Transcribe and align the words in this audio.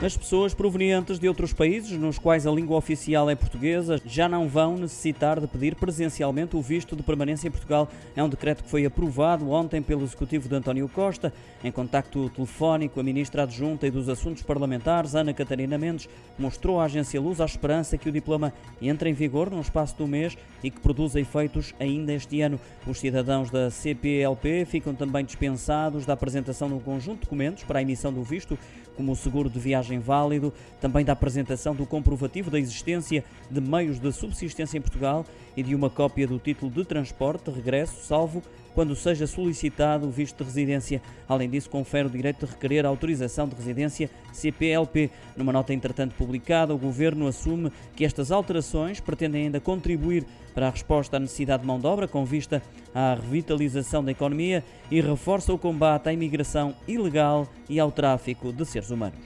As 0.00 0.16
pessoas 0.16 0.54
provenientes 0.54 1.18
de 1.18 1.26
outros 1.26 1.52
países 1.52 1.98
nos 1.98 2.20
quais 2.20 2.46
a 2.46 2.52
língua 2.52 2.76
oficial 2.76 3.28
é 3.28 3.34
portuguesa 3.34 4.00
já 4.06 4.28
não 4.28 4.46
vão 4.46 4.78
necessitar 4.78 5.40
de 5.40 5.48
pedir 5.48 5.74
presencialmente 5.74 6.56
o 6.56 6.62
visto 6.62 6.94
de 6.94 7.02
permanência 7.02 7.48
em 7.48 7.50
Portugal. 7.50 7.88
É 8.14 8.22
um 8.22 8.28
decreto 8.28 8.62
que 8.62 8.70
foi 8.70 8.86
aprovado 8.86 9.50
ontem 9.50 9.82
pelo 9.82 10.04
Executivo 10.04 10.48
de 10.48 10.54
António 10.54 10.88
Costa. 10.88 11.32
Em 11.64 11.72
contacto 11.72 12.30
telefónico, 12.30 13.00
a 13.00 13.02
Ministra 13.02 13.42
Adjunta 13.42 13.88
e 13.88 13.90
dos 13.90 14.08
Assuntos 14.08 14.44
Parlamentares, 14.44 15.16
Ana 15.16 15.34
Catarina 15.34 15.76
Mendes, 15.76 16.08
mostrou 16.38 16.78
à 16.78 16.84
agência 16.84 17.20
Luz 17.20 17.40
a 17.40 17.44
esperança 17.44 17.98
que 17.98 18.08
o 18.08 18.12
diploma 18.12 18.52
entre 18.80 19.10
em 19.10 19.12
vigor 19.12 19.50
no 19.50 19.60
espaço 19.60 19.96
do 19.96 20.06
mês 20.06 20.38
e 20.62 20.70
que 20.70 20.80
produza 20.80 21.18
efeitos 21.18 21.74
ainda 21.80 22.12
este 22.12 22.40
ano. 22.40 22.60
Os 22.86 23.00
cidadãos 23.00 23.50
da 23.50 23.68
CPLP 23.68 24.64
ficam 24.64 24.94
também 24.94 25.24
dispensados 25.24 26.06
da 26.06 26.12
apresentação 26.12 26.68
de 26.68 26.74
um 26.74 26.80
conjunto 26.80 27.16
de 27.16 27.24
documentos 27.24 27.64
para 27.64 27.80
a 27.80 27.82
emissão 27.82 28.12
do 28.12 28.22
visto, 28.22 28.56
como 28.96 29.12
o 29.12 29.16
seguro 29.16 29.48
de 29.48 29.60
viagem 29.60 29.87
válido, 29.96 30.52
também 30.80 31.04
da 31.04 31.12
apresentação 31.12 31.74
do 31.74 31.86
comprovativo 31.86 32.50
da 32.50 32.58
existência 32.58 33.24
de 33.48 33.60
meios 33.60 34.00
de 34.00 34.12
subsistência 34.12 34.76
em 34.76 34.80
Portugal 34.80 35.24
e 35.56 35.62
de 35.62 35.74
uma 35.74 35.88
cópia 35.88 36.26
do 36.26 36.38
título 36.38 36.70
de 36.72 36.84
transporte, 36.84 37.48
regresso, 37.50 38.04
salvo 38.04 38.42
quando 38.74 38.94
seja 38.94 39.26
solicitado 39.26 40.06
o 40.06 40.10
visto 40.10 40.38
de 40.38 40.44
residência. 40.44 41.02
Além 41.28 41.50
disso, 41.50 41.68
confere 41.68 42.06
o 42.06 42.10
direito 42.10 42.46
de 42.46 42.52
requerer 42.52 42.86
a 42.86 42.88
autorização 42.88 43.48
de 43.48 43.56
residência 43.56 44.08
CPLP. 44.32 45.10
Numa 45.36 45.52
nota, 45.52 45.74
entretanto, 45.74 46.14
publicada, 46.14 46.72
o 46.72 46.78
Governo 46.78 47.26
assume 47.26 47.72
que 47.96 48.04
estas 48.04 48.30
alterações 48.30 49.00
pretendem 49.00 49.46
ainda 49.46 49.58
contribuir 49.58 50.24
para 50.54 50.68
a 50.68 50.70
resposta 50.70 51.16
à 51.16 51.20
necessidade 51.20 51.62
de 51.62 51.66
mão 51.66 51.80
de 51.80 51.86
obra 51.86 52.06
com 52.06 52.24
vista 52.24 52.62
à 52.94 53.14
revitalização 53.14 54.04
da 54.04 54.10
economia 54.10 54.64
e 54.90 55.00
reforça 55.00 55.52
o 55.52 55.58
combate 55.58 56.08
à 56.08 56.12
imigração 56.12 56.74
ilegal 56.86 57.46
e 57.68 57.78
ao 57.78 57.90
tráfico 57.90 58.52
de 58.52 58.64
seres 58.64 58.90
humanos. 58.90 59.18